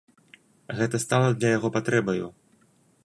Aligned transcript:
Гэта 0.79 1.01
стала 1.05 1.29
для 1.35 1.49
яго 1.57 1.69
патрэбаю. 1.77 2.27